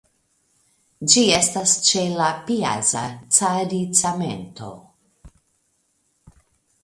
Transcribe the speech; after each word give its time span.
Ĝi 1.13 1.23
estas 1.39 1.73
ĉe 1.89 2.01
la 2.21 2.29
Piazza 2.47 3.03
Caricamento. 3.37 4.71